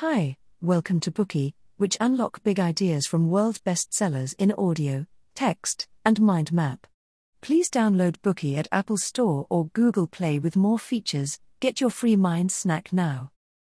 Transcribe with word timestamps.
Hi, 0.00 0.36
welcome 0.60 1.00
to 1.00 1.10
Bookey, 1.10 1.54
which 1.78 1.96
unlock 2.02 2.42
big 2.42 2.60
ideas 2.60 3.06
from 3.06 3.30
world 3.30 3.60
bestsellers 3.64 4.34
in 4.38 4.52
audio, 4.52 5.06
text, 5.34 5.88
and 6.04 6.20
mind 6.20 6.52
map. 6.52 6.86
Please 7.40 7.70
download 7.70 8.18
Bookey 8.18 8.58
at 8.58 8.68
Apple 8.70 8.98
Store 8.98 9.46
or 9.48 9.68
Google 9.68 10.06
Play 10.06 10.38
with 10.38 10.54
more 10.54 10.78
features. 10.78 11.40
Get 11.60 11.80
your 11.80 11.88
free 11.88 12.14
mind 12.14 12.52
snack 12.52 12.92
now. 12.92 13.30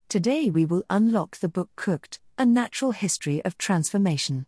Today 0.08 0.48
we 0.48 0.64
will 0.64 0.85
unlock 0.88 1.38
the 1.38 1.48
book 1.48 1.71
Cooked: 1.74 2.20
A 2.39 2.46
Natural 2.46 2.93
History 2.93 3.45
of 3.45 3.59
Transformation. 3.59 4.46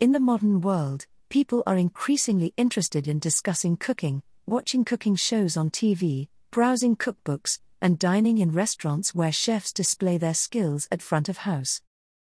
In 0.00 0.12
the 0.12 0.26
modern 0.32 0.62
world, 0.62 1.04
people 1.28 1.62
are 1.66 1.76
increasingly 1.76 2.54
interested 2.56 3.06
in 3.06 3.18
discussing 3.18 3.76
cooking, 3.76 4.22
watching 4.46 4.82
cooking 4.82 5.14
shows 5.14 5.58
on 5.58 5.68
TV, 5.68 6.28
browsing 6.50 6.96
cookbooks, 6.96 7.58
and 7.80 7.98
dining 7.98 8.38
in 8.38 8.52
restaurants 8.52 9.14
where 9.14 9.32
chefs 9.32 9.72
display 9.72 10.18
their 10.18 10.34
skills 10.34 10.88
at 10.90 11.02
front 11.02 11.28
of 11.28 11.38
house. 11.38 11.82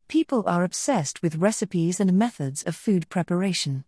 People 0.09 0.43
are 0.47 0.65
obsessed 0.65 1.23
with 1.23 1.37
recipes 1.37 2.01
and 2.01 2.13
methods 2.13 2.63
of 2.65 2.75
food 2.75 3.09
preparation. 3.09 3.85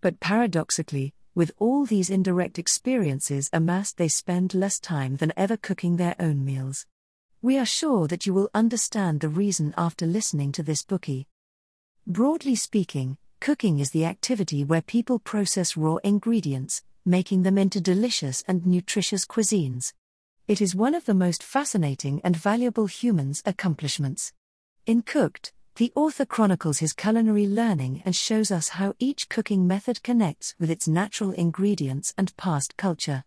But 0.00 0.20
paradoxically, 0.20 1.14
with 1.34 1.50
all 1.58 1.84
these 1.84 2.10
indirect 2.10 2.58
experiences 2.58 3.50
amassed, 3.52 3.96
they 3.96 4.06
spend 4.06 4.54
less 4.54 4.78
time 4.78 5.16
than 5.16 5.32
ever 5.36 5.56
cooking 5.56 5.96
their 5.96 6.14
own 6.20 6.44
meals. 6.44 6.86
We 7.42 7.58
are 7.58 7.66
sure 7.66 8.06
that 8.06 8.24
you 8.24 8.32
will 8.32 8.50
understand 8.54 9.20
the 9.20 9.28
reason 9.28 9.74
after 9.76 10.06
listening 10.06 10.52
to 10.52 10.62
this 10.62 10.84
Bookey. 10.84 11.26
Broadly 12.06 12.54
speaking, 12.54 13.18
cooking 13.40 13.80
is 13.80 13.90
the 13.90 14.04
activity 14.04 14.62
where 14.64 14.80
people 14.80 15.18
process 15.18 15.76
raw 15.76 15.96
ingredients, 16.04 16.82
making 17.04 17.42
them 17.42 17.58
into 17.58 17.80
delicious 17.80 18.44
and 18.46 18.64
nutritious 18.64 19.26
cuisines. 19.26 19.92
It 20.46 20.60
is 20.60 20.74
one 20.74 20.94
of 20.94 21.06
the 21.06 21.14
most 21.14 21.42
fascinating 21.42 22.20
and 22.22 22.36
valuable 22.36 22.84
human's 22.84 23.42
accomplishments. 23.46 24.34
In 24.84 25.00
Cooked, 25.00 25.54
the 25.76 25.90
author 25.96 26.26
chronicles 26.26 26.80
his 26.80 26.92
culinary 26.92 27.46
learning 27.46 28.02
and 28.04 28.14
shows 28.14 28.50
us 28.50 28.68
how 28.68 28.92
each 28.98 29.30
cooking 29.30 29.66
method 29.66 30.02
connects 30.02 30.54
with 30.58 30.70
its 30.70 30.86
natural 30.86 31.30
ingredients 31.30 32.12
and 32.18 32.36
past 32.36 32.76
culture. 32.76 33.24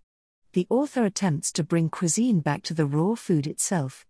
The 0.54 0.68
author 0.70 1.06
attempts 1.06 1.52
to 1.54 1.64
bring 1.64 1.90
cuisine 1.90 2.40
back 2.42 2.62
to 2.64 2.76
the 2.76 2.86
raw 2.86 3.16
food 3.16 3.48
itself, 3.48 4.06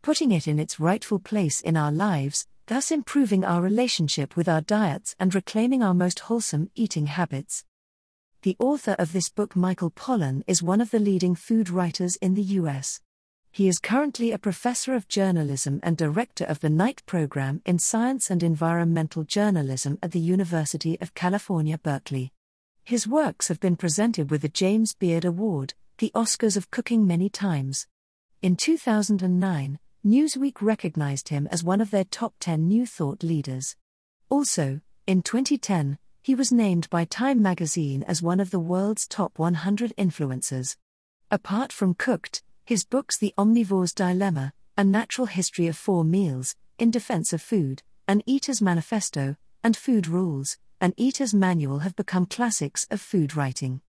putting 0.00 0.30
it 0.30 0.46
in 0.46 0.60
its 0.60 0.78
rightful 0.78 1.18
place 1.18 1.60
in 1.60 1.76
our 1.76 1.90
lives, 1.90 2.46
thus 2.68 2.92
improving 2.92 3.44
our 3.44 3.60
relationship 3.60 4.36
with 4.36 4.48
our 4.48 4.60
diets 4.60 5.16
and 5.18 5.34
reclaiming 5.34 5.82
our 5.82 5.94
most 5.94 6.20
wholesome 6.20 6.70
eating 6.76 7.06
habits. 7.06 7.64
The 8.42 8.56
author 8.58 8.96
of 8.98 9.12
this 9.12 9.28
book, 9.28 9.54
Michael 9.54 9.92
Pollan, 9.92 10.42
is 10.48 10.64
one 10.64 10.80
of 10.80 10.90
the 10.90 10.98
leading 10.98 11.36
food 11.36 11.70
writers 11.70 12.16
in 12.16 12.34
the 12.34 12.42
US. 12.42 13.00
He 13.52 13.68
is 13.68 13.78
currently 13.78 14.32
a 14.32 14.38
professor 14.38 14.96
of 14.96 15.06
journalism 15.06 15.78
and 15.84 15.96
director 15.96 16.44
of 16.44 16.58
the 16.58 16.68
Knight 16.68 17.06
program 17.06 17.62
in 17.64 17.78
science 17.78 18.30
and 18.30 18.42
environmental 18.42 19.22
journalism 19.22 19.96
at 20.02 20.10
the 20.10 20.18
University 20.18 21.00
of 21.00 21.14
California, 21.14 21.78
Berkeley. 21.78 22.32
His 22.82 23.06
works 23.06 23.46
have 23.46 23.60
been 23.60 23.76
presented 23.76 24.32
with 24.32 24.42
the 24.42 24.48
James 24.48 24.92
Beard 24.92 25.24
Award, 25.24 25.74
the 25.98 26.10
Oscars 26.12 26.56
of 26.56 26.72
cooking 26.72 27.06
many 27.06 27.28
times. 27.28 27.86
In 28.42 28.56
2009, 28.56 29.78
Newsweek 30.04 30.60
recognized 30.60 31.28
him 31.28 31.46
as 31.52 31.62
one 31.62 31.80
of 31.80 31.92
their 31.92 32.02
top 32.02 32.34
10 32.40 32.66
New 32.66 32.86
Thought 32.86 33.22
leaders. 33.22 33.76
Also, 34.28 34.80
in 35.06 35.22
2010, 35.22 35.98
he 36.22 36.36
was 36.36 36.52
named 36.52 36.88
by 36.88 37.04
Time 37.04 37.42
magazine 37.42 38.04
as 38.04 38.22
one 38.22 38.38
of 38.38 38.50
the 38.50 38.60
world's 38.60 39.08
top 39.08 39.38
100 39.40 39.92
influencers. 39.98 40.76
Apart 41.32 41.72
from 41.72 41.94
Cooked, 41.94 42.44
his 42.64 42.84
books 42.84 43.18
The 43.18 43.34
Omnivore's 43.36 43.92
Dilemma, 43.92 44.52
A 44.78 44.84
Natural 44.84 45.26
History 45.26 45.66
of 45.66 45.76
Four 45.76 46.04
Meals, 46.04 46.54
In 46.78 46.92
Defense 46.92 47.32
of 47.32 47.42
Food, 47.42 47.82
An 48.06 48.22
Eater's 48.24 48.62
Manifesto, 48.62 49.36
and 49.64 49.76
Food 49.76 50.06
Rules, 50.06 50.58
An 50.80 50.94
Eater's 50.96 51.34
Manual 51.34 51.80
have 51.80 51.96
become 51.96 52.26
classics 52.26 52.86
of 52.88 53.00
food 53.00 53.34
writing. 53.34 53.80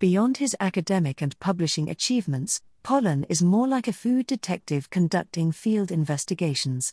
Beyond 0.00 0.38
his 0.38 0.56
academic 0.58 1.22
and 1.22 1.38
publishing 1.38 1.88
achievements, 1.88 2.60
Pollan 2.82 3.24
is 3.28 3.40
more 3.40 3.68
like 3.68 3.86
a 3.86 3.92
food 3.92 4.26
detective 4.26 4.90
conducting 4.90 5.52
field 5.52 5.92
investigations. 5.92 6.92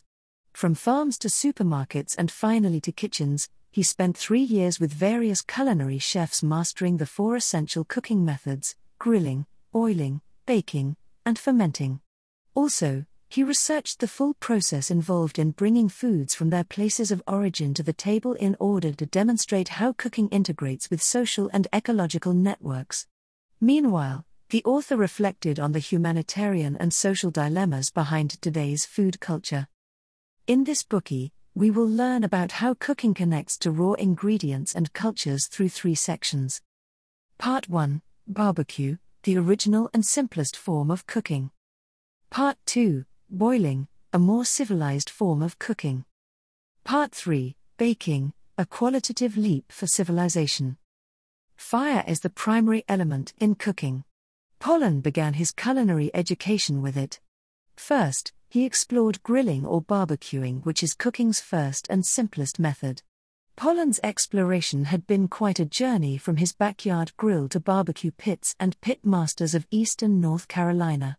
From 0.52 0.76
farms 0.76 1.18
to 1.18 1.28
supermarkets 1.28 2.14
and 2.16 2.30
finally 2.30 2.80
to 2.82 2.92
kitchens, 2.92 3.48
he 3.70 3.82
spent 3.82 4.16
three 4.16 4.42
years 4.42 4.80
with 4.80 4.92
various 4.92 5.42
culinary 5.42 5.98
chefs 5.98 6.42
mastering 6.42 6.96
the 6.96 7.06
four 7.06 7.36
essential 7.36 7.84
cooking 7.84 8.24
methods 8.24 8.74
grilling, 8.98 9.46
oiling, 9.74 10.20
baking, 10.44 10.94
and 11.24 11.38
fermenting. 11.38 12.00
Also, 12.54 13.06
he 13.30 13.44
researched 13.44 14.00
the 14.00 14.08
full 14.08 14.34
process 14.34 14.90
involved 14.90 15.38
in 15.38 15.52
bringing 15.52 15.88
foods 15.88 16.34
from 16.34 16.50
their 16.50 16.64
places 16.64 17.12
of 17.12 17.22
origin 17.26 17.72
to 17.72 17.82
the 17.82 17.92
table 17.92 18.34
in 18.34 18.56
order 18.58 18.92
to 18.92 19.06
demonstrate 19.06 19.68
how 19.68 19.92
cooking 19.92 20.28
integrates 20.28 20.90
with 20.90 21.00
social 21.00 21.48
and 21.52 21.68
ecological 21.72 22.34
networks. 22.34 23.06
Meanwhile, 23.60 24.26
the 24.50 24.64
author 24.64 24.96
reflected 24.96 25.60
on 25.60 25.70
the 25.70 25.78
humanitarian 25.78 26.76
and 26.76 26.92
social 26.92 27.30
dilemmas 27.30 27.90
behind 27.90 28.30
today's 28.42 28.84
food 28.84 29.20
culture. 29.20 29.68
In 30.48 30.64
this 30.64 30.82
Bookey, 30.82 31.30
we 31.54 31.70
will 31.70 31.88
learn 31.88 32.24
about 32.24 32.52
how 32.52 32.74
cooking 32.74 33.12
connects 33.12 33.58
to 33.58 33.70
raw 33.70 33.92
ingredients 33.94 34.74
and 34.74 34.92
cultures 34.92 35.48
through 35.48 35.68
three 35.68 35.94
sections. 35.94 36.60
Part 37.38 37.68
1 37.68 38.02
Barbecue, 38.26 38.96
the 39.24 39.36
original 39.36 39.90
and 39.92 40.04
simplest 40.04 40.56
form 40.56 40.90
of 40.90 41.06
cooking. 41.06 41.50
Part 42.30 42.56
2 42.66 43.04
Boiling, 43.28 43.88
a 44.12 44.18
more 44.18 44.44
civilized 44.44 45.10
form 45.10 45.42
of 45.42 45.58
cooking. 45.58 46.04
Part 46.84 47.12
3 47.12 47.56
Baking, 47.76 48.32
a 48.56 48.66
qualitative 48.66 49.36
leap 49.36 49.72
for 49.72 49.86
civilization. 49.86 50.76
Fire 51.56 52.04
is 52.06 52.20
the 52.20 52.30
primary 52.30 52.84
element 52.88 53.32
in 53.38 53.54
cooking. 53.54 54.04
Pollan 54.60 55.02
began 55.02 55.34
his 55.34 55.50
culinary 55.50 56.10
education 56.14 56.82
with 56.82 56.96
it. 56.96 57.20
First, 57.76 58.32
he 58.50 58.64
explored 58.64 59.22
grilling 59.22 59.64
or 59.64 59.80
barbecuing, 59.80 60.60
which 60.64 60.82
is 60.82 60.92
cooking's 60.92 61.40
first 61.40 61.86
and 61.88 62.04
simplest 62.04 62.58
method. 62.58 63.00
Pollan's 63.56 64.00
exploration 64.02 64.86
had 64.86 65.06
been 65.06 65.28
quite 65.28 65.60
a 65.60 65.64
journey 65.64 66.18
from 66.18 66.36
his 66.36 66.52
backyard 66.52 67.12
grill 67.16 67.48
to 67.48 67.60
barbecue 67.60 68.10
pits 68.10 68.56
and 68.58 68.80
pit 68.80 69.04
masters 69.04 69.54
of 69.54 69.66
eastern 69.70 70.20
North 70.20 70.48
Carolina. 70.48 71.16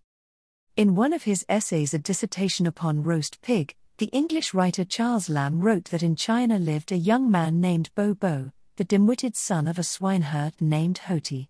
In 0.75 0.95
one 0.95 1.13
of 1.13 1.23
his 1.23 1.45
essays, 1.47 1.93
A 1.93 1.99
Dissertation 1.99 2.67
upon 2.67 3.03
Roast 3.03 3.41
Pig, 3.41 3.75
the 3.97 4.07
English 4.07 4.53
writer 4.53 4.83
Charles 4.83 5.29
Lamb 5.29 5.61
wrote 5.61 5.85
that 5.85 6.03
in 6.03 6.15
China 6.15 6.57
lived 6.59 6.91
a 6.91 6.97
young 6.97 7.29
man 7.31 7.61
named 7.61 7.91
Bo 7.95 8.13
Bo, 8.13 8.51
the 8.75 8.83
dim 8.83 9.05
witted 9.07 9.35
son 9.35 9.67
of 9.67 9.77
a 9.77 9.83
swineherd 9.83 10.53
named 10.59 10.97
Hoti. 10.97 11.49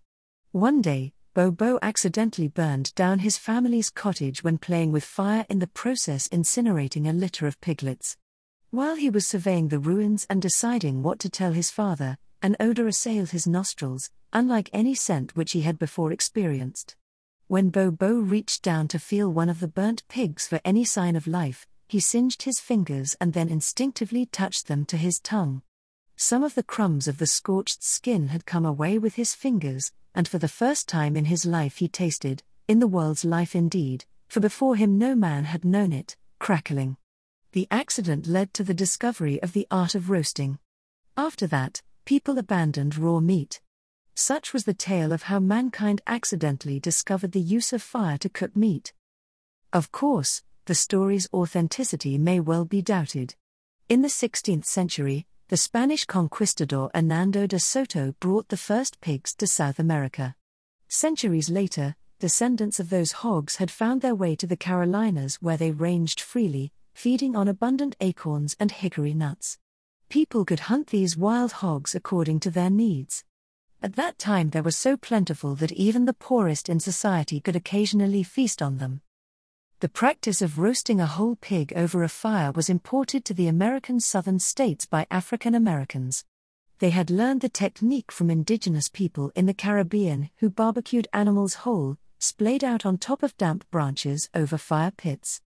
One 0.50 0.82
day, 0.82 1.14
Bo 1.34 1.50
Bo 1.50 1.78
accidentally 1.80 2.48
burned 2.48 2.94
down 2.94 3.20
his 3.20 3.38
family's 3.38 3.88
cottage 3.88 4.44
when 4.44 4.58
playing 4.58 4.92
with 4.92 5.02
fire 5.02 5.46
in 5.48 5.60
the 5.60 5.66
process 5.66 6.28
incinerating 6.28 7.08
a 7.08 7.12
litter 7.14 7.46
of 7.46 7.58
piglets. 7.62 8.18
While 8.68 8.96
he 8.96 9.08
was 9.08 9.26
surveying 9.26 9.68
the 9.68 9.78
ruins 9.78 10.26
and 10.28 10.42
deciding 10.42 11.02
what 11.02 11.18
to 11.20 11.30
tell 11.30 11.52
his 11.52 11.70
father, 11.70 12.18
an 12.42 12.54
odor 12.60 12.86
assailed 12.86 13.30
his 13.30 13.46
nostrils, 13.46 14.10
unlike 14.34 14.68
any 14.74 14.94
scent 14.94 15.34
which 15.34 15.52
he 15.52 15.62
had 15.62 15.78
before 15.78 16.12
experienced. 16.12 16.96
When 17.46 17.70
Bo 17.70 17.90
Bo 17.90 18.12
reached 18.12 18.62
down 18.62 18.88
to 18.88 18.98
feel 18.98 19.32
one 19.32 19.48
of 19.48 19.60
the 19.60 19.68
burnt 19.68 20.06
pigs 20.08 20.46
for 20.46 20.60
any 20.66 20.84
sign 20.84 21.16
of 21.16 21.26
life, 21.26 21.66
he 21.88 21.98
singed 21.98 22.42
his 22.42 22.60
fingers 22.60 23.16
and 23.22 23.32
then 23.32 23.48
instinctively 23.48 24.26
touched 24.26 24.66
them 24.66 24.84
to 24.84 24.98
his 24.98 25.18
tongue. 25.18 25.62
Some 26.14 26.44
of 26.44 26.54
the 26.54 26.62
crumbs 26.62 27.08
of 27.08 27.16
the 27.16 27.26
scorched 27.26 27.82
skin 27.82 28.28
had 28.28 28.44
come 28.44 28.66
away 28.66 28.98
with 28.98 29.14
his 29.14 29.34
fingers, 29.34 29.92
and 30.14 30.28
for 30.28 30.38
the 30.38 30.48
first 30.48 30.88
time 30.88 31.16
in 31.16 31.26
his 31.26 31.46
life 31.46 31.78
he 31.78 31.88
tasted, 31.88 32.42
in 32.68 32.78
the 32.78 32.86
world's 32.86 33.24
life 33.24 33.54
indeed, 33.54 34.04
for 34.28 34.40
before 34.40 34.76
him 34.76 34.98
no 34.98 35.14
man 35.14 35.44
had 35.44 35.64
known 35.64 35.92
it, 35.92 36.16
crackling. 36.38 36.96
The 37.52 37.68
accident 37.70 38.26
led 38.26 38.54
to 38.54 38.64
the 38.64 38.74
discovery 38.74 39.42
of 39.42 39.52
the 39.52 39.66
art 39.70 39.94
of 39.94 40.08
roasting. 40.08 40.58
After 41.16 41.46
that, 41.48 41.82
people 42.04 42.38
abandoned 42.38 42.96
raw 42.96 43.20
meat. 43.20 43.60
Such 44.14 44.52
was 44.52 44.64
the 44.64 44.74
tale 44.74 45.12
of 45.12 45.24
how 45.24 45.38
mankind 45.38 46.00
accidentally 46.06 46.80
discovered 46.80 47.32
the 47.32 47.40
use 47.40 47.72
of 47.72 47.82
fire 47.82 48.18
to 48.18 48.28
cook 48.28 48.56
meat. 48.56 48.92
Of 49.72 49.92
course, 49.92 50.42
the 50.66 50.74
story's 50.74 51.28
authenticity 51.32 52.18
may 52.18 52.40
well 52.40 52.64
be 52.64 52.82
doubted. 52.82 53.34
In 53.88 54.02
the 54.02 54.08
16th 54.08 54.64
century, 54.64 55.26
the 55.52 55.58
Spanish 55.58 56.06
conquistador 56.06 56.90
Hernando 56.94 57.46
de 57.46 57.58
Soto 57.58 58.14
brought 58.20 58.48
the 58.48 58.56
first 58.56 58.98
pigs 59.02 59.34
to 59.34 59.46
South 59.46 59.78
America. 59.78 60.34
Centuries 60.88 61.50
later, 61.50 61.94
descendants 62.18 62.80
of 62.80 62.88
those 62.88 63.12
hogs 63.12 63.56
had 63.56 63.70
found 63.70 64.00
their 64.00 64.14
way 64.14 64.34
to 64.34 64.46
the 64.46 64.56
Carolinas 64.56 65.42
where 65.42 65.58
they 65.58 65.70
ranged 65.70 66.22
freely, 66.22 66.72
feeding 66.94 67.36
on 67.36 67.48
abundant 67.48 67.96
acorns 68.00 68.56
and 68.58 68.70
hickory 68.72 69.12
nuts. 69.12 69.58
People 70.08 70.46
could 70.46 70.60
hunt 70.70 70.86
these 70.86 71.18
wild 71.18 71.52
hogs 71.52 71.94
according 71.94 72.40
to 72.40 72.50
their 72.50 72.70
needs. 72.70 73.22
At 73.82 73.96
that 73.96 74.18
time, 74.18 74.48
they 74.48 74.62
were 74.62 74.70
so 74.70 74.96
plentiful 74.96 75.54
that 75.56 75.72
even 75.72 76.06
the 76.06 76.14
poorest 76.14 76.70
in 76.70 76.80
society 76.80 77.40
could 77.40 77.56
occasionally 77.56 78.22
feast 78.22 78.62
on 78.62 78.78
them. 78.78 79.02
The 79.82 79.88
practice 79.88 80.40
of 80.40 80.60
roasting 80.60 81.00
a 81.00 81.06
whole 81.06 81.34
pig 81.34 81.72
over 81.74 82.04
a 82.04 82.08
fire 82.08 82.52
was 82.52 82.70
imported 82.70 83.24
to 83.24 83.34
the 83.34 83.48
American 83.48 83.98
southern 83.98 84.38
states 84.38 84.86
by 84.86 85.08
African 85.10 85.56
Americans. 85.56 86.24
They 86.78 86.90
had 86.90 87.10
learned 87.10 87.40
the 87.40 87.48
technique 87.48 88.12
from 88.12 88.30
indigenous 88.30 88.88
people 88.88 89.32
in 89.34 89.46
the 89.46 89.52
Caribbean 89.52 90.30
who 90.36 90.50
barbecued 90.50 91.08
animals 91.12 91.54
whole, 91.66 91.98
splayed 92.20 92.62
out 92.62 92.86
on 92.86 92.96
top 92.96 93.24
of 93.24 93.36
damp 93.36 93.68
branches 93.72 94.30
over 94.36 94.56
fire 94.56 94.92
pits. 94.92 95.40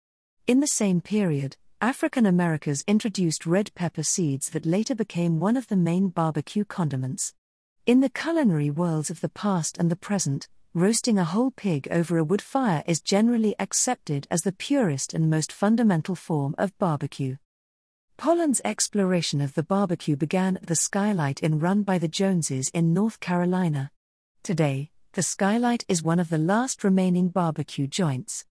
In 0.47 0.61
the 0.61 0.67
same 0.67 1.01
period, 1.01 1.57
African 1.81 2.27
Americans 2.27 2.85
introduced 2.87 3.47
red 3.47 3.75
pepper 3.75 4.03
seeds 4.03 4.51
that 4.51 4.67
later 4.67 4.95
became 4.95 5.41
one 5.41 5.57
of 5.57 5.69
the 5.69 5.77
main 5.77 6.09
barbecue 6.09 6.67
condiments. 6.67 7.33
In 7.87 8.01
the 8.01 8.11
culinary 8.11 8.69
worlds 8.69 9.09
of 9.09 9.23
the 9.23 9.31
past 9.31 9.79
and 9.79 9.91
the 9.91 9.97
present, 9.97 10.47
roasting 10.77 11.19
a 11.19 11.25
whole 11.25 11.51
pig 11.53 11.89
over 11.91 12.19
a 12.19 12.25
wood 12.25 12.43
fire 12.43 12.85
is 12.87 13.01
generally 13.01 13.55
accepted 13.59 14.27
as 14.31 14.43
the 14.43 14.53
purest 14.53 15.15
and 15.15 15.31
most 15.31 15.51
fundamental 15.51 16.15
form 16.15 16.55
of 16.59 16.77
barbecue. 16.77 17.35
Pollan's 18.19 18.61
exploration 18.63 19.41
of 19.41 19.55
the 19.55 19.63
barbecue 19.63 20.17
began 20.17 20.59
at 20.59 20.67
the 20.67 20.77
Skylight 20.77 21.43
Inn 21.43 21.61
run 21.61 21.83
by 21.83 21.97
the 21.97 22.09
Joneses 22.09 22.69
in 22.75 22.93
North 22.93 23.21
Carolina. 23.21 23.91
Today, 24.43 24.91
the 25.15 25.23
Skylight 25.23 25.87
is 25.89 26.03
one 26.03 26.21
of 26.21 26.29
the 26.29 26.37
last 26.37 26.85
remaining 26.85 27.29
barbecue 27.29 27.87
joints. 27.87 28.45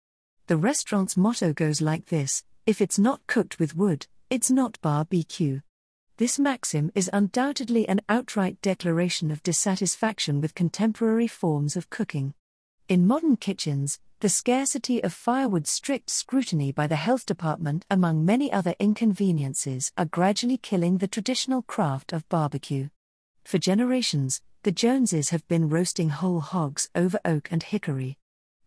The 0.47 0.57
restaurant's 0.57 1.15
motto 1.15 1.53
goes 1.53 1.79
like 1.79 2.07
this 2.07 2.43
if 2.65 2.81
it's 2.81 2.97
not 2.97 3.27
cooked 3.27 3.59
with 3.59 3.75
wood, 3.75 4.07
it's 4.31 4.49
not 4.49 4.81
barbecue. 4.81 5.61
This 6.17 6.39
maxim 6.39 6.91
is 6.95 7.09
undoubtedly 7.11 7.89
an 7.89 7.99
outright 8.07 8.61
declaration 8.61 9.31
of 9.31 9.43
dissatisfaction 9.43 10.39
with 10.39 10.55
contemporary 10.55 11.27
forms 11.27 11.75
of 11.75 11.89
cooking. 11.89 12.33
In 12.87 13.05
modern 13.05 13.35
kitchens, 13.35 13.99
the 14.21 14.29
scarcity 14.29 15.03
of 15.03 15.11
firewood, 15.11 15.67
strict 15.67 16.09
scrutiny 16.09 16.71
by 16.71 16.87
the 16.87 16.95
health 16.95 17.25
department, 17.25 17.85
among 17.91 18.23
many 18.23 18.49
other 18.49 18.75
inconveniences, 18.79 19.91
are 19.97 20.05
gradually 20.05 20.55
killing 20.55 20.99
the 20.99 21.07
traditional 21.09 21.63
craft 21.63 22.13
of 22.13 22.29
barbecue. 22.29 22.87
For 23.43 23.57
generations, 23.57 24.41
the 24.63 24.71
Joneses 24.71 25.31
have 25.31 25.45
been 25.49 25.67
roasting 25.67 26.11
whole 26.11 26.39
hogs 26.39 26.89
over 26.95 27.19
oak 27.25 27.49
and 27.51 27.61
hickory. 27.61 28.17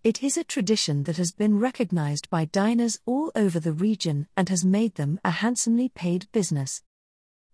It 0.04 0.22
is 0.22 0.36
a 0.36 0.44
tradition 0.44 1.04
that 1.04 1.16
has 1.16 1.32
been 1.32 1.58
recognized 1.58 2.28
by 2.28 2.44
diners 2.44 3.00
all 3.06 3.32
over 3.34 3.58
the 3.58 3.72
region 3.72 4.28
and 4.36 4.50
has 4.50 4.66
made 4.66 4.96
them 4.96 5.18
a 5.24 5.30
handsomely 5.30 5.88
paid 5.88 6.30
business. 6.30 6.82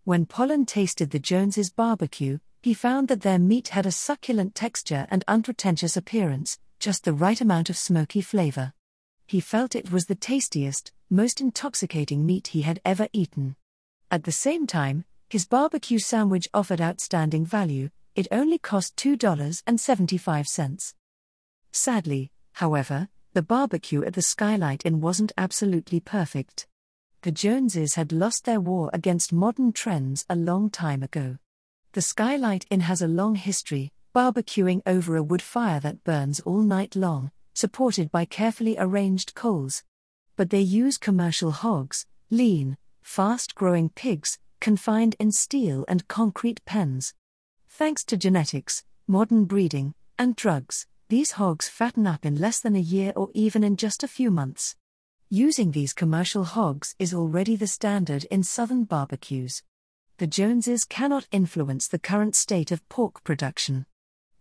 When 0.06 0.26
Pollan 0.26 0.66
tasted 0.66 1.10
the 1.10 1.18
Joneses 1.18 1.70
barbecue, 1.70 2.38
he 2.62 2.74
found 2.74 3.08
that 3.08 3.22
their 3.22 3.38
meat 3.38 3.68
had 3.68 3.86
a 3.86 3.90
succulent 3.90 4.54
texture 4.54 5.06
and 5.10 5.24
unpretentious 5.26 5.96
appearance, 5.96 6.58
just 6.78 7.04
the 7.04 7.14
right 7.14 7.40
amount 7.40 7.70
of 7.70 7.78
smoky 7.78 8.20
flavor. 8.20 8.74
He 9.26 9.40
felt 9.40 9.74
it 9.74 9.90
was 9.90 10.04
the 10.04 10.14
tastiest, 10.14 10.92
most 11.08 11.40
intoxicating 11.40 12.26
meat 12.26 12.48
he 12.48 12.60
had 12.60 12.82
ever 12.84 13.08
eaten. 13.14 13.56
At 14.10 14.24
the 14.24 14.32
same 14.32 14.66
time, 14.66 15.06
his 15.30 15.46
barbecue 15.46 15.98
sandwich 15.98 16.48
offered 16.52 16.82
outstanding 16.82 17.46
value, 17.46 17.88
it 18.14 18.28
only 18.30 18.58
cost 18.58 18.96
$2.75. 18.96 20.94
Sadly, 21.72 22.30
however, 22.52 23.08
the 23.32 23.42
barbecue 23.42 24.04
at 24.04 24.12
the 24.12 24.20
Skylight 24.20 24.84
Inn 24.84 25.00
wasn't 25.00 25.32
absolutely 25.38 26.00
perfect 26.00 26.66
the 27.24 27.32
Joneses 27.32 27.94
had 27.94 28.12
lost 28.12 28.44
their 28.44 28.60
war 28.60 28.90
against 28.92 29.32
modern 29.32 29.72
trends 29.72 30.26
a 30.28 30.36
long 30.36 30.68
time 30.68 31.02
ago. 31.02 31.38
The 31.92 32.02
Skylight 32.02 32.66
Inn 32.68 32.80
has 32.80 33.00
a 33.00 33.08
long 33.08 33.34
history, 33.36 33.92
barbecuing 34.14 34.82
over 34.84 35.16
a 35.16 35.22
wood 35.22 35.40
fire 35.40 35.80
that 35.80 36.04
burns 36.04 36.40
all 36.40 36.60
night 36.60 36.94
long, 36.94 37.30
supported 37.54 38.12
by 38.12 38.26
carefully 38.26 38.76
arranged 38.78 39.34
coals. 39.34 39.84
But 40.36 40.50
they 40.50 40.60
use 40.60 40.98
commercial 40.98 41.50
hogs, 41.50 42.04
lean, 42.28 42.76
fast 43.00 43.54
growing 43.54 43.88
pigs, 43.88 44.38
confined 44.60 45.16
in 45.18 45.32
steel 45.32 45.86
and 45.88 46.06
concrete 46.06 46.62
pens. 46.66 47.14
Thanks 47.70 48.04
to 48.04 48.18
genetics, 48.18 48.84
modern 49.08 49.46
breeding, 49.46 49.94
and 50.18 50.36
drugs, 50.36 50.86
these 51.08 51.32
hogs 51.32 51.70
fatten 51.70 52.06
up 52.06 52.26
in 52.26 52.38
less 52.38 52.60
than 52.60 52.76
a 52.76 52.80
year 52.80 53.14
or 53.16 53.30
even 53.32 53.64
in 53.64 53.78
just 53.78 54.02
a 54.02 54.08
few 54.08 54.30
months. 54.30 54.76
Using 55.30 55.70
these 55.70 55.94
commercial 55.94 56.44
hogs 56.44 56.94
is 56.98 57.14
already 57.14 57.56
the 57.56 57.66
standard 57.66 58.24
in 58.24 58.42
southern 58.42 58.84
barbecues. 58.84 59.62
The 60.18 60.26
Joneses 60.26 60.84
cannot 60.84 61.26
influence 61.32 61.88
the 61.88 61.98
current 61.98 62.36
state 62.36 62.70
of 62.70 62.86
pork 62.90 63.24
production. 63.24 63.86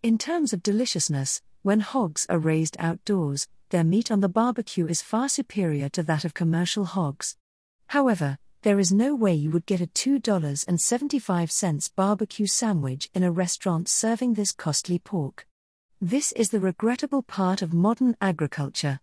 In 0.02 0.18
terms 0.18 0.52
of 0.52 0.62
deliciousness, 0.62 1.40
when 1.62 1.80
hogs 1.80 2.26
are 2.28 2.38
raised 2.38 2.76
outdoors, 2.78 3.48
their 3.70 3.82
meat 3.82 4.10
on 4.10 4.20
the 4.20 4.28
barbecue 4.28 4.86
is 4.86 5.00
far 5.00 5.30
superior 5.30 5.88
to 5.88 6.02
that 6.02 6.26
of 6.26 6.34
commercial 6.34 6.84
hogs. 6.84 7.38
However, 7.88 8.36
there 8.60 8.78
is 8.78 8.92
no 8.92 9.14
way 9.14 9.34
you 9.34 9.50
would 9.50 9.66
get 9.66 9.80
a 9.80 9.86
$2.75 9.86 11.90
barbecue 11.96 12.46
sandwich 12.46 13.08
in 13.14 13.22
a 13.22 13.32
restaurant 13.32 13.88
serving 13.88 14.34
this 14.34 14.52
costly 14.52 14.98
pork. 14.98 15.46
This 16.00 16.32
is 16.32 16.50
the 16.50 16.60
regrettable 16.60 17.22
part 17.22 17.62
of 17.62 17.72
modern 17.72 18.16
agriculture. 18.20 19.00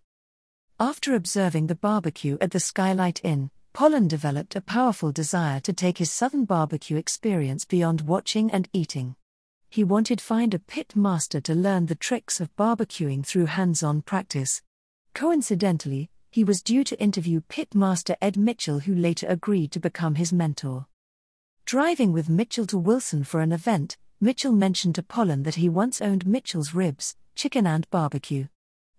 After 0.82 1.14
observing 1.14 1.68
the 1.68 1.76
barbecue 1.76 2.36
at 2.40 2.50
the 2.50 2.58
Skylight 2.58 3.20
Inn, 3.22 3.52
Pollan 3.72 4.08
developed 4.08 4.56
a 4.56 4.60
powerful 4.60 5.12
desire 5.12 5.60
to 5.60 5.72
take 5.72 5.98
his 5.98 6.10
southern 6.10 6.44
barbecue 6.44 6.96
experience 6.96 7.64
beyond 7.64 8.00
watching 8.00 8.50
and 8.50 8.68
eating. 8.72 9.14
He 9.70 9.84
wanted 9.84 10.18
to 10.18 10.24
find 10.24 10.54
a 10.54 10.58
pit 10.58 10.96
master 10.96 11.40
to 11.42 11.54
learn 11.54 11.86
the 11.86 11.94
tricks 11.94 12.40
of 12.40 12.52
barbecuing 12.56 13.24
through 13.24 13.46
hands-on 13.46 14.02
practice. 14.02 14.60
Coincidentally, 15.14 16.10
he 16.32 16.42
was 16.42 16.60
due 16.60 16.82
to 16.82 17.00
interview 17.00 17.42
pit 17.46 17.76
master 17.76 18.16
Ed 18.20 18.36
Mitchell 18.36 18.80
who 18.80 18.92
later 18.92 19.28
agreed 19.28 19.70
to 19.70 19.78
become 19.78 20.16
his 20.16 20.32
mentor. 20.32 20.86
Driving 21.64 22.12
with 22.12 22.28
Mitchell 22.28 22.66
to 22.66 22.76
Wilson 22.76 23.22
for 23.22 23.40
an 23.40 23.52
event, 23.52 23.98
Mitchell 24.20 24.50
mentioned 24.50 24.96
to 24.96 25.04
Pollan 25.04 25.44
that 25.44 25.54
he 25.54 25.68
once 25.68 26.00
owned 26.00 26.26
Mitchell's 26.26 26.74
ribs, 26.74 27.14
chicken 27.36 27.68
and 27.68 27.88
barbecue. 27.90 28.48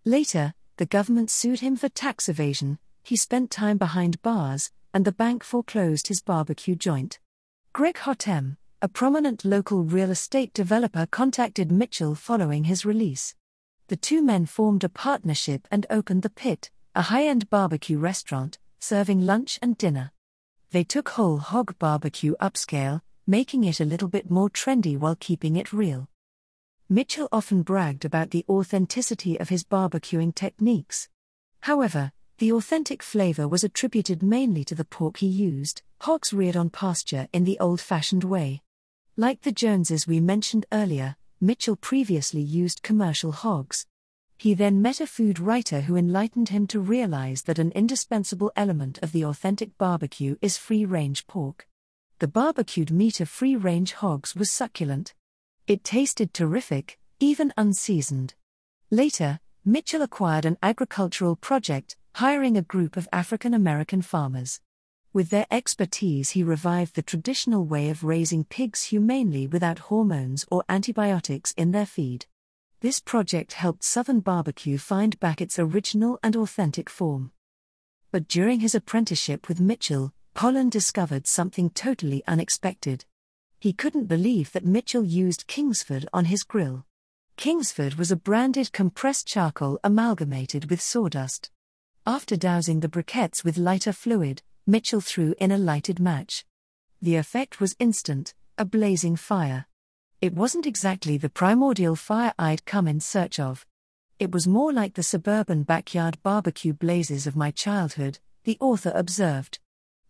Later, 0.06 0.54
the 0.78 0.86
government 0.86 1.30
sued 1.30 1.60
him 1.60 1.76
for 1.76 1.90
tax 1.90 2.28
evasion, 2.28 2.80
he 3.04 3.16
spent 3.16 3.52
time 3.52 3.78
behind 3.78 4.22
bars, 4.22 4.72
and 4.94 5.06
the 5.06 5.12
bank 5.12 5.44
foreclosed 5.44 6.08
his 6.08 6.22
barbecue 6.22 6.76
joint. 6.76 7.20
Greg 7.74 7.96
Hatem, 7.96 8.58
a 8.82 8.88
prominent 8.88 9.46
local 9.46 9.84
real 9.84 10.12
estate 10.12 10.54
developer, 10.54 11.06
contacted 11.06 11.72
Mitchell 11.72 12.16
following 12.16 12.66
his 12.66 12.86
release. 12.86 13.36
The 13.88 13.96
two 13.96 14.22
men 14.22 14.46
formed 14.46 14.84
a 14.84 14.90
partnership 14.90 15.68
and 15.72 15.86
opened 15.90 16.22
The 16.22 16.30
Pit, 16.30 16.70
a 16.96 17.04
high 17.04 17.26
end 17.26 17.50
barbecue 17.50 17.98
restaurant, 17.98 18.60
serving 18.80 19.26
lunch 19.26 19.60
and 19.62 19.78
dinner. 19.78 20.12
They 20.72 20.84
took 20.84 21.10
whole 21.10 21.38
hog 21.38 21.78
barbecue 21.80 22.36
upscale, 22.42 23.02
making 23.26 23.64
it 23.64 23.80
a 23.80 23.86
little 23.86 24.08
bit 24.08 24.30
more 24.30 24.50
trendy 24.50 24.98
while 24.98 25.16
keeping 25.16 25.56
it 25.56 25.72
real. 25.72 26.10
Mitchell 26.90 27.30
often 27.32 27.62
bragged 27.64 28.06
about 28.06 28.32
the 28.32 28.46
authenticity 28.50 29.40
of 29.40 29.50
his 29.50 29.64
barbecuing 29.64 30.36
techniques. 30.36 31.08
However, 31.62 32.12
the 32.40 32.52
authentic 32.52 33.02
flavor 33.02 33.48
was 33.48 33.64
attributed 33.64 34.22
mainly 34.22 34.64
to 34.66 34.76
the 34.76 34.84
pork 34.84 35.18
he 35.18 35.28
used, 35.28 35.82
hogs 36.02 36.34
reared 36.34 36.58
on 36.58 36.70
pasture 36.70 37.30
in 37.32 37.46
the 37.46 37.58
old 37.60 37.80
fashioned 37.80 38.26
way. 38.26 38.62
Like 39.16 39.42
the 39.42 39.52
Joneses 39.52 40.08
we 40.08 40.20
mentioned 40.20 40.66
earlier, 40.72 41.16
Mitchell 41.40 41.76
previously 41.76 42.42
used 42.42 42.84
commercial 42.84 43.32
hogs. 43.32 43.86
He 44.38 44.54
then 44.54 44.82
met 44.82 45.00
a 45.00 45.08
food 45.08 45.40
writer 45.40 45.82
who 45.82 45.96
enlightened 45.96 46.50
him 46.50 46.68
to 46.68 46.80
realize 46.82 47.44
that 47.44 47.60
an 47.60 47.72
indispensable 47.72 48.52
element 48.58 49.00
of 49.02 49.14
the 49.14 49.24
authentic 49.24 49.78
barbecue 49.78 50.36
is 50.42 50.58
free 50.58 50.84
range 50.84 51.28
pork. 51.28 51.68
The 52.20 52.28
barbecued 52.28 52.92
meat 52.92 53.22
of 53.22 53.30
free 53.30 53.56
range 53.56 53.94
hogs 53.94 54.36
was 54.36 54.52
succulent. 54.52 55.14
It 55.66 55.86
tasted 55.86 56.34
terrific, 56.34 57.00
even 57.22 57.54
unseasoned. 57.56 58.34
Later, 58.92 59.40
Mitchell 59.64 60.02
acquired 60.02 60.44
an 60.44 60.58
agricultural 60.62 61.38
project, 61.38 61.96
hiring 62.16 62.58
a 62.58 62.62
group 62.62 62.98
of 62.98 63.08
African 63.14 63.54
American 63.54 64.02
farmers. 64.02 64.60
With 65.14 65.30
their 65.30 65.48
expertise, 65.50 66.32
he 66.32 66.44
revived 66.44 66.96
the 66.96 67.02
traditional 67.02 67.64
way 67.64 67.90
of 67.90 68.04
raising 68.04 68.44
pigs 68.44 68.84
humanely 68.84 69.48
without 69.48 69.88
hormones 69.88 70.46
or 70.52 70.66
antibiotics 70.68 71.54
in 71.56 71.72
their 71.72 71.86
feed. 71.86 72.26
This 72.82 73.00
project 73.00 73.54
helped 73.54 73.86
Southern 73.86 74.20
barbecue 74.20 74.78
find 74.78 75.18
back 75.22 75.40
its 75.40 75.58
original 75.58 76.20
and 76.22 76.36
authentic 76.36 76.90
form. 76.90 77.32
But 78.12 78.28
during 78.28 78.60
his 78.60 78.76
apprenticeship 78.76 79.48
with 79.48 79.62
Mitchell, 79.62 80.14
Pollan 80.36 80.70
discovered 80.70 81.26
something 81.26 81.70
totally 81.70 82.22
unexpected. 82.28 83.06
He 83.64 83.72
couldn't 83.72 84.08
believe 84.08 84.52
that 84.52 84.66
Mitchell 84.66 85.06
used 85.06 85.48
Kingsford 85.48 86.06
on 86.12 86.26
his 86.26 86.44
grill. 86.44 86.86
Kingsford 87.38 87.94
was 87.94 88.12
a 88.12 88.18
branded 88.18 88.74
compressed 88.74 89.26
charcoal 89.26 89.80
amalgamated 89.86 90.70
with 90.70 90.82
sawdust. 90.82 91.50
After 92.06 92.36
dousing 92.36 92.82
the 92.82 92.90
briquettes 92.90 93.46
with 93.46 93.58
lighter 93.58 93.94
fluid, 93.94 94.42
Mitchell 94.68 95.00
threw 95.00 95.34
in 95.40 95.50
a 95.50 95.58
lighted 95.58 95.98
match. 95.98 96.44
The 97.02 97.16
effect 97.16 97.62
was 97.62 97.78
instant, 97.80 98.34
a 98.58 98.66
blazing 98.66 99.16
fire. 99.16 99.66
It 100.20 100.34
wasn't 100.34 100.68
exactly 100.68 101.16
the 101.16 101.30
primordial 101.30 101.96
fire 101.96 102.34
I'd 102.38 102.66
come 102.66 102.86
in 102.86 103.00
search 103.00 103.40
of. 103.40 103.66
It 104.20 104.34
was 104.34 104.46
more 104.46 104.74
like 104.74 104.96
the 104.96 105.04
suburban 105.04 105.64
backyard 105.64 106.22
barbecue 106.22 106.74
blazes 106.74 107.26
of 107.26 107.38
my 107.38 107.50
childhood, 107.50 108.20
the 108.44 108.58
author 108.60 108.92
observed. 108.94 109.60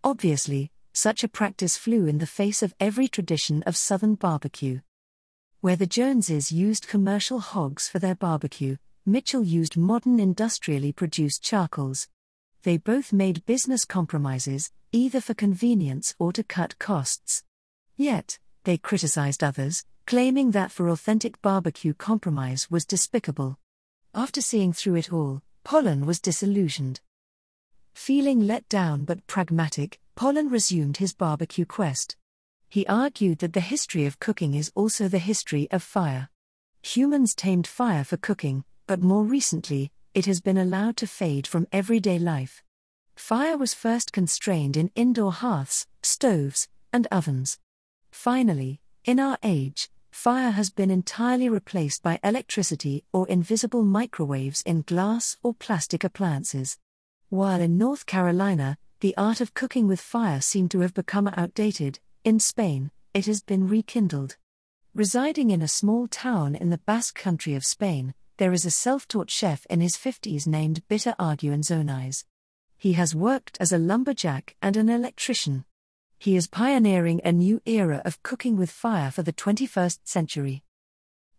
Obviously, 0.04 0.72
such 0.94 1.24
a 1.24 1.28
practice 1.28 1.76
flew 1.76 2.08
in 2.08 2.20
the 2.20 2.28
face 2.28 2.64
of 2.64 2.74
every 2.80 3.08
tradition 3.08 3.64
of 3.64 3.76
Southern 3.76 4.16
barbecue. 4.16 4.80
Where 5.62 5.76
the 5.76 5.88
Joneses 5.88 6.52
used 6.52 6.88
commercial 6.88 7.40
hogs 7.40 7.90
for 7.90 8.00
their 8.00 8.16
barbecue, 8.16 8.78
Mitchell 9.06 9.44
used 9.44 9.76
modern 9.76 10.20
industrially 10.20 10.92
produced 10.92 11.44
charcoals. 11.44 12.08
They 12.64 12.78
both 12.78 13.12
made 13.12 13.46
business 13.46 13.84
compromises, 13.84 14.72
either 14.92 15.20
for 15.20 15.34
convenience 15.34 16.16
or 16.20 16.32
to 16.34 16.44
cut 16.44 16.80
costs. 16.80 17.44
Yet, 17.98 18.40
they 18.64 18.78
criticized 18.78 19.44
others, 19.44 19.84
claiming 20.06 20.52
that 20.52 20.72
for 20.72 20.88
authentic 20.88 21.42
barbecue 21.42 21.94
compromise 21.94 22.70
was 22.70 22.86
despicable. 22.86 23.58
After 24.14 24.42
seeing 24.42 24.74
through 24.74 24.96
it 24.96 25.12
all, 25.12 25.42
Pollan 25.66 26.06
was 26.06 26.20
disillusioned. 26.20 27.02
Feeling 27.94 28.42
let 28.48 28.68
down 28.70 29.06
but 29.06 29.26
pragmatic, 29.28 30.00
Pollan 30.16 30.52
resumed 30.52 30.98
his 30.98 31.14
barbecue 31.14 31.66
quest. 31.66 32.16
He 32.70 32.86
argued 32.88 33.40
that 33.40 33.54
the 33.54 33.62
history 33.62 34.06
of 34.06 34.20
cooking 34.20 34.56
is 34.56 34.72
also 34.76 35.08
the 35.08 35.20
history 35.20 35.70
of 35.72 35.84
fire. 35.84 36.30
Humans 36.82 37.36
tamed 37.36 37.68
fire 37.68 38.04
for 38.04 38.18
cooking, 38.18 38.64
but 38.88 39.02
more 39.02 39.24
recently, 39.24 39.92
it 40.14 40.26
has 40.26 40.42
been 40.42 40.58
allowed 40.58 40.98
to 40.98 41.08
fade 41.08 41.48
from 41.48 41.68
everyday 41.72 42.20
life. 42.20 42.64
Fire 43.16 43.58
was 43.58 43.74
first 43.74 44.12
constrained 44.12 44.76
in 44.76 44.92
indoor 44.96 45.32
hearths, 45.32 45.88
stoves, 46.02 46.68
and 46.92 47.08
ovens. 47.12 47.60
Finally, 48.12 48.82
in 49.06 49.20
our 49.20 49.38
age, 49.44 49.90
fire 50.12 50.52
has 50.52 50.70
been 50.70 50.92
entirely 50.92 51.50
replaced 51.50 52.04
by 52.04 52.20
electricity 52.24 53.04
or 53.14 53.28
invisible 53.28 53.84
microwaves 53.84 54.62
in 54.64 54.82
glass 54.82 55.38
or 55.42 55.54
plastic 55.54 56.04
appliances. 56.04 56.78
While 57.34 57.62
in 57.62 57.80
North 57.80 58.06
Carolina, 58.06 58.78
the 59.00 59.18
art 59.18 59.42
of 59.42 59.56
cooking 59.56 59.88
with 59.88 60.00
fire 60.00 60.40
seemed 60.40 60.70
to 60.70 60.82
have 60.82 60.94
become 60.94 61.28
outdated, 61.36 62.00
in 62.24 62.40
Spain, 62.40 62.92
it 63.16 63.26
has 63.26 63.42
been 63.42 63.68
rekindled. 63.68 64.38
Residing 64.94 65.50
in 65.50 65.64
a 65.64 65.68
small 65.68 66.08
town 66.08 66.54
in 66.54 66.70
the 66.70 66.78
Basque 66.78 67.18
country 67.18 67.56
of 67.56 67.66
Spain, 67.66 68.14
there 68.38 68.54
is 68.54 68.68
a 68.68 68.70
self 68.70 69.08
taught 69.08 69.32
chef 69.32 69.66
in 69.68 69.82
his 69.82 69.98
50s 69.98 70.46
named 70.46 70.88
Bitter 70.88 71.16
Arguinzoniz. 71.18 72.24
He 72.78 72.94
has 72.94 73.16
worked 73.16 73.58
as 73.60 73.72
a 73.72 73.80
lumberjack 73.80 74.56
and 74.62 74.78
an 74.78 74.90
electrician. 74.90 75.66
He 76.20 76.36
is 76.36 76.46
pioneering 76.46 77.20
a 77.26 77.32
new 77.32 77.64
era 77.66 78.04
of 78.06 78.22
cooking 78.22 78.58
with 78.58 78.70
fire 78.70 79.10
for 79.10 79.24
the 79.24 79.34
21st 79.34 80.02
century. 80.04 80.62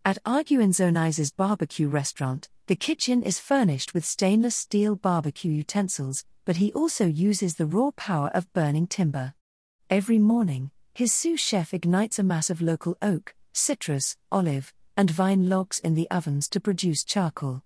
At 0.07 0.23
Arguinzoniz's 0.23 1.31
barbecue 1.31 1.87
restaurant, 1.87 2.47
the 2.67 2.75
kitchen 2.75 3.23
is 3.23 3.39
furnished 3.39 3.95
with 3.95 4.05
stainless 4.05 4.55
steel 4.55 4.95
barbecue 4.95 5.51
utensils, 5.51 6.25
but 6.45 6.57
he 6.57 6.71
also 6.73 7.07
uses 7.07 7.55
the 7.55 7.65
raw 7.65 7.89
power 7.95 8.27
of 8.27 8.53
burning 8.53 8.85
timber. 8.85 9.33
Every 9.89 10.19
morning, 10.19 10.69
his 10.93 11.11
sous 11.11 11.39
chef 11.39 11.73
ignites 11.73 12.19
a 12.19 12.23
mass 12.23 12.51
of 12.51 12.61
local 12.61 12.95
oak, 13.01 13.33
citrus, 13.51 14.15
olive, 14.31 14.75
and 14.95 15.09
vine 15.09 15.49
logs 15.49 15.79
in 15.79 15.95
the 15.95 16.07
ovens 16.11 16.47
to 16.49 16.59
produce 16.59 17.03
charcoal. 17.03 17.63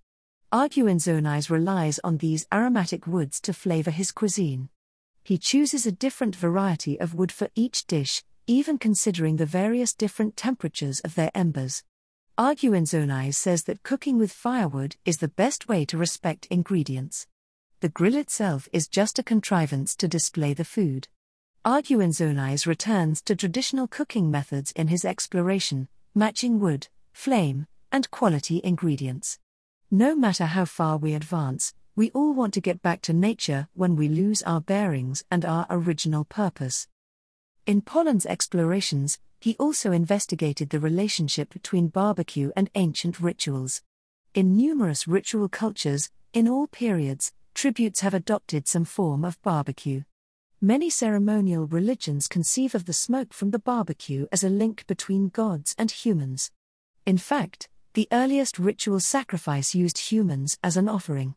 Arguinzoniz 0.54 1.50
relies 1.50 2.00
on 2.06 2.20
these 2.20 2.48
aromatic 2.54 3.06
woods 3.06 3.42
to 3.42 3.52
flavor 3.52 3.92
his 3.92 4.14
cuisine. 4.14 4.70
He 5.26 5.38
chooses 5.38 5.86
a 5.86 5.92
different 5.92 6.38
variety 6.38 6.98
of 7.02 7.14
wood 7.14 7.34
for 7.34 7.50
each 7.54 7.86
dish, 7.86 8.24
even 8.48 8.78
considering 8.78 9.36
the 9.36 9.46
various 9.46 9.94
different 9.94 10.38
temperatures 10.38 11.02
of 11.02 11.16
their 11.16 11.32
embers. 11.36 11.84
Arguinzoniz 12.40 13.36
says 13.36 13.66
that 13.66 13.84
cooking 13.84 14.18
with 14.18 14.32
firewood 14.32 14.96
is 15.04 15.18
the 15.18 15.28
best 15.28 15.68
way 15.68 15.84
to 15.86 15.98
respect 15.98 16.48
ingredients 16.50 17.28
the 17.82 17.90
grill 17.90 18.16
itself 18.16 18.68
is 18.74 18.90
just 18.90 19.20
a 19.20 19.24
contrivance 19.24 19.96
to 19.96 20.08
display 20.08 20.54
the 20.54 20.66
food. 20.66 21.08
Arguinzoniz 21.66 22.68
returns 22.68 23.22
to 23.22 23.36
traditional 23.36 23.88
cooking 23.88 24.30
methods 24.30 24.74
in 24.74 24.90
his 24.90 25.06
exploration, 25.06 25.88
matching 26.14 26.60
wood, 26.60 26.90
flame, 27.14 27.68
and 27.90 28.12
quality 28.12 28.60
ingredients. 28.66 29.40
No 29.90 30.14
matter 30.14 30.46
how 30.46 30.66
far 30.66 30.98
we 30.98 31.14
advance, 31.14 31.74
we 31.96 32.12
all 32.12 32.34
want 32.34 32.54
to 32.56 32.62
get 32.62 32.82
back 32.82 33.02
to 33.04 33.14
nature 33.14 33.70
when 33.74 33.96
we 33.96 34.10
lose 34.10 34.42
our 34.44 34.60
bearings 34.60 35.24
and 35.32 35.46
our 35.46 35.66
original 35.70 36.26
purpose. 36.26 36.88
In 37.66 37.82
Pollan's 37.82 38.26
explorations, 38.26 39.20
he 39.40 39.56
also 39.58 39.92
investigated 39.92 40.70
the 40.70 40.80
relationship 40.80 41.52
between 41.52 41.88
barbecue 41.88 42.52
and 42.56 42.70
ancient 42.76 43.20
rituals. 43.20 43.82
In 44.34 44.56
numerous 44.56 45.08
ritual 45.08 45.50
cultures, 45.50 46.10
in 46.34 46.48
all 46.48 46.68
periods, 46.68 47.32
tributes 47.54 48.02
have 48.02 48.14
adopted 48.14 48.68
some 48.68 48.86
form 48.86 49.24
of 49.24 49.42
barbecue. 49.42 50.04
Many 50.62 50.90
ceremonial 50.90 51.66
religions 51.66 52.28
conceive 52.28 52.76
of 52.76 52.86
the 52.86 52.94
smoke 52.94 53.34
from 53.34 53.52
the 53.52 53.60
barbecue 53.60 54.28
as 54.32 54.44
a 54.44 54.50
link 54.50 54.86
between 54.88 55.30
gods 55.30 55.74
and 55.78 55.90
humans. 55.90 56.52
In 57.06 57.18
fact, 57.18 57.70
the 57.94 58.08
earliest 58.12 58.60
ritual 58.60 59.00
sacrifice 59.00 59.74
used 59.74 59.98
humans 60.12 60.58
as 60.64 60.78
an 60.78 60.90
offering. 60.90 61.36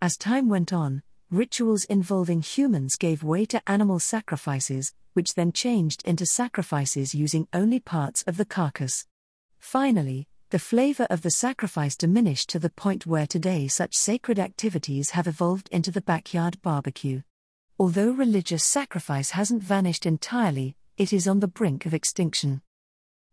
As 0.00 0.16
time 0.16 0.48
went 0.48 0.72
on, 0.72 1.02
rituals 1.30 1.84
involving 1.84 2.40
humans 2.40 2.96
gave 2.96 3.22
way 3.22 3.44
to 3.44 3.62
animal 3.68 3.98
sacrifices, 3.98 4.94
which 5.12 5.34
then 5.34 5.52
changed 5.52 6.02
into 6.06 6.24
sacrifices 6.24 7.14
using 7.14 7.46
only 7.52 7.80
parts 7.80 8.22
of 8.22 8.38
the 8.38 8.46
carcass. 8.46 9.06
Finally, 9.58 10.26
the 10.50 10.58
flavor 10.58 11.06
of 11.10 11.20
the 11.20 11.30
sacrifice 11.30 11.96
diminished 11.96 12.48
to 12.48 12.58
the 12.58 12.70
point 12.70 13.04
where 13.04 13.26
today 13.26 13.68
such 13.68 13.94
sacred 13.94 14.38
activities 14.38 15.10
have 15.10 15.26
evolved 15.26 15.68
into 15.70 15.90
the 15.90 16.00
backyard 16.00 16.60
barbecue. 16.62 17.20
Although 17.78 18.12
religious 18.12 18.64
sacrifice 18.64 19.30
hasn't 19.32 19.62
vanished 19.62 20.06
entirely, 20.06 20.76
it 20.96 21.12
is 21.12 21.28
on 21.28 21.40
the 21.40 21.48
brink 21.48 21.84
of 21.84 21.92
extinction. 21.92 22.62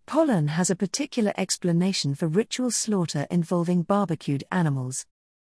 Pollan 0.05 0.49
has 0.49 0.69
a 0.69 0.75
particular 0.75 1.33
explanation 1.37 2.13
for 2.13 2.27
ritual 2.27 2.71
slaughter 2.71 3.25
involving 3.31 3.83
barbecued 3.83 4.43
animals. 4.51 5.05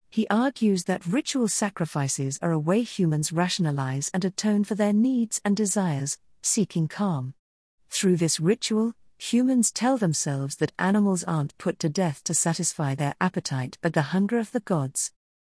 He 0.09 0.27
argues 0.29 0.85
that 0.85 1.05
ritual 1.05 1.47
sacrifices 1.47 2.39
are 2.41 2.51
a 2.51 2.59
way 2.59 2.81
humans 2.81 3.31
rationalize 3.31 4.09
and 4.13 4.23
atone 4.23 4.63
for 4.63 4.75
their 4.75 4.93
needs 4.93 5.41
and 5.43 5.55
desires, 5.55 6.17
seeking 6.41 6.87
calm. 6.87 7.33
Through 7.89 8.17
this 8.17 8.39
ritual, 8.39 8.93
humans 9.17 9.71
tell 9.71 9.97
themselves 9.97 10.55
that 10.57 10.71
animals 10.79 11.23
aren't 11.23 11.57
put 11.57 11.79
to 11.79 11.89
death 11.89 12.23
to 12.23 12.33
satisfy 12.33 12.95
their 12.95 13.15
appetite 13.19 13.77
but 13.81 13.93
the 13.93 14.13
hunger 14.13 14.39
of 14.39 14.51
the 14.51 14.59
gods. 14.59 15.11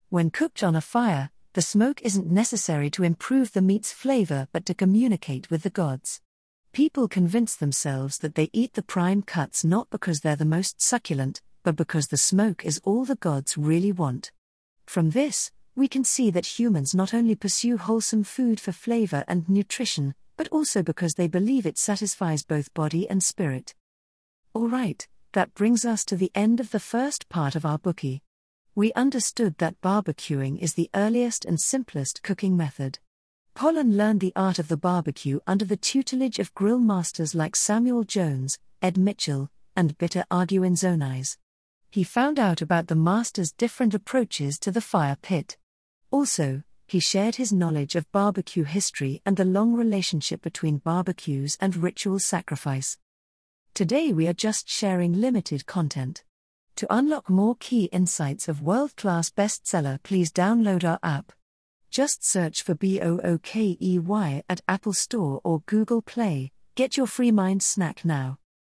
When 0.09 0.29
cooked 0.29 0.63
on 0.63 0.75
a 0.75 0.81
fire, 0.81 1.31
the 1.53 1.61
smoke 1.61 2.01
isn't 2.01 2.31
necessary 2.31 2.89
to 2.91 3.03
improve 3.03 3.53
the 3.53 3.61
meat's 3.61 3.91
flavor 3.91 4.47
but 4.51 4.65
to 4.67 4.73
communicate 4.73 5.49
with 5.49 5.63
the 5.63 5.69
gods. 5.69 6.21
People 6.71 7.07
convince 7.07 7.55
themselves 7.55 8.19
that 8.19 8.35
they 8.35 8.49
eat 8.53 8.73
the 8.73 8.81
prime 8.81 9.21
cuts 9.21 9.63
not 9.63 9.89
because 9.89 10.21
they're 10.21 10.35
the 10.35 10.45
most 10.45 10.81
succulent, 10.81 11.41
but 11.63 11.75
because 11.75 12.07
the 12.07 12.17
smoke 12.17 12.65
is 12.65 12.81
all 12.83 13.05
the 13.05 13.15
gods 13.15 13.57
really 13.57 13.91
want. 13.91 14.31
From 14.85 15.11
this, 15.11 15.51
we 15.75 15.87
can 15.87 16.03
see 16.03 16.29
that 16.31 16.59
humans 16.59 16.93
not 16.93 17.13
only 17.13 17.35
pursue 17.35 17.77
wholesome 17.77 18.23
food 18.23 18.59
for 18.59 18.71
flavor 18.71 19.23
and 19.27 19.47
nutrition, 19.49 20.13
but 20.37 20.47
also 20.49 20.83
because 20.83 21.15
they 21.15 21.27
believe 21.27 21.65
it 21.65 21.77
satisfies 21.77 22.43
both 22.43 22.73
body 22.73 23.09
and 23.09 23.23
spirit. 23.23 23.73
Alright, 24.55 25.07
that 25.33 25.53
brings 25.55 25.83
us 25.83 26.05
to 26.05 26.15
the 26.15 26.31
end 26.35 26.59
of 26.59 26.71
the 26.71 26.79
first 26.79 27.27
part 27.27 27.55
of 27.55 27.65
our 27.65 27.79
Bookey. 27.79 28.21
We 28.75 28.93
understood 28.93 29.57
that 29.57 29.81
barbecuing 29.81 30.59
is 30.59 30.73
the 30.73 30.89
earliest 30.95 31.45
and 31.45 31.59
simplest 31.59 32.23
cooking 32.23 32.55
method. 32.57 32.99
Pollan 33.55 33.95
learned 33.95 34.19
the 34.19 34.33
art 34.35 34.57
of 34.57 34.67
the 34.67 34.77
barbecue 34.77 35.39
under 35.45 35.65
the 35.65 35.77
tutelage 35.77 36.39
of 36.39 36.53
grill 36.55 36.79
masters 36.79 37.35
like 37.35 37.55
Samuel 37.55 38.03
Jones, 38.03 38.57
Ed 38.81 38.97
Mitchell, 38.97 39.49
and 39.75 39.97
Bitter 39.97 40.25
Arguinzoniz. 40.31 41.37
He 41.93 42.03
found 42.03 42.39
out 42.39 42.59
about 42.59 42.87
the 42.87 42.95
masters' 42.95 43.51
different 43.51 43.93
approaches 43.93 44.57
to 44.61 44.71
the 44.71 44.81
fire 44.81 45.15
pit. 45.21 45.57
Also, 46.09 46.63
he 46.87 46.99
shared 46.99 47.35
his 47.35 47.53
knowledge 47.53 47.93
of 47.93 48.11
barbecue 48.11 48.63
history 48.63 49.21
and 49.27 49.37
the 49.37 49.45
long 49.45 49.73
relationship 49.73 50.41
between 50.41 50.79
barbecues 50.79 51.55
and 51.61 51.77
ritual 51.77 52.17
sacrifice. 52.17 52.97
Today 53.75 54.11
we 54.11 54.27
are 54.27 54.33
just 54.33 54.67
sharing 54.67 55.13
limited 55.13 55.67
content. 55.67 56.23
To 56.77 56.87
unlock 56.89 57.29
more 57.29 57.57
key 57.59 57.83
insights 57.91 58.47
of 58.47 58.63
world 58.63 58.95
class 58.95 59.29
bestseller, 59.29 60.01
please 60.01 60.31
download 60.31 60.83
our 60.83 60.97
app. 61.03 61.31
Just 61.91 62.25
search 62.25 62.63
for 62.63 62.73
BOOKEY 62.73 64.41
at 64.49 64.61
Apple 64.67 64.93
Store 64.93 65.41
or 65.43 65.61
Google 65.67 66.01
Play. 66.01 66.53
Get 66.73 66.97
your 66.97 67.05
free 67.05 67.29
mind 67.29 67.61
snack 67.61 68.03
now. 68.03 68.39